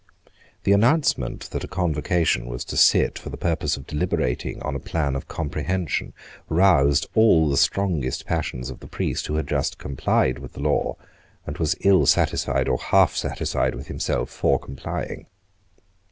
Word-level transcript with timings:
The 0.63 0.71
announcement 0.71 1.51
that 1.51 1.63
a 1.63 1.67
Convocation 1.67 2.47
was 2.47 2.65
to 2.65 2.75
sit 2.75 3.19
for 3.19 3.29
the 3.29 3.37
purpose 3.37 3.77
of 3.77 3.85
deliberating 3.85 4.59
on 4.63 4.73
a 4.75 4.79
plan 4.79 5.15
of 5.15 5.27
comprehension 5.27 6.13
roused 6.49 7.07
all 7.13 7.47
the 7.47 7.55
strongest 7.55 8.25
passions 8.25 8.71
of 8.71 8.79
the 8.79 8.87
priest 8.87 9.27
who 9.27 9.35
had 9.35 9.47
just 9.47 9.77
complied 9.77 10.39
with 10.39 10.53
the 10.53 10.59
law, 10.61 10.95
and 11.45 11.59
was 11.59 11.75
ill 11.81 12.07
satisfied 12.07 12.67
or 12.67 12.79
half 12.79 13.15
satisfied 13.15 13.75
with 13.75 13.89
himself 13.89 14.31
for 14.31 14.57
complying. 14.57 15.27